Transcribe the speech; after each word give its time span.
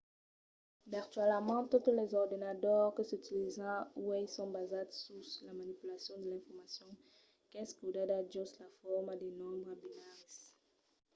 virtualament 0.93 1.65
totes 1.73 1.95
los 1.97 2.11
ordenadors 2.23 2.93
que 2.95 3.03
s’utilizan 3.05 3.77
uèi 4.05 4.25
son 4.35 4.49
basats 4.55 4.93
sus 5.05 5.27
la 5.45 5.53
manipulacion 5.59 6.17
de 6.19 6.27
l’informacion 6.31 6.91
qu'es 7.51 7.69
codada 7.79 8.17
jos 8.33 8.49
la 8.61 8.69
forma 8.79 9.13
de 9.21 9.27
nombres 9.41 9.79
binaris 9.83 10.35